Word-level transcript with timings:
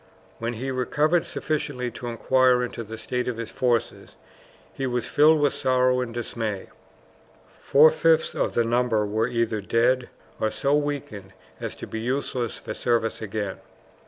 When 0.39 0.53
he 0.53 0.71
recovered 0.71 1.27
sufficiently 1.27 1.91
to 1.91 2.07
inquire 2.07 2.63
into 2.63 2.83
the 2.83 2.97
state 2.97 3.27
of 3.27 3.37
his 3.37 3.51
forces, 3.51 4.15
he 4.73 4.87
was 4.87 5.05
filled 5.05 5.39
with 5.39 5.53
sorrow 5.53 6.01
and 6.01 6.11
dismay. 6.11 6.69
Four 7.49 7.91
fifths 7.91 8.33
of 8.33 8.53
the 8.53 8.63
number 8.63 9.05
were 9.05 9.27
either 9.27 9.61
dead 9.61 10.09
or 10.39 10.49
so 10.49 10.73
weakened 10.75 11.33
as 11.59 11.75
to 11.75 11.85
be 11.85 11.99
useless 11.99 12.57
for 12.57 12.73
service 12.73 13.21
again. 13.21 13.59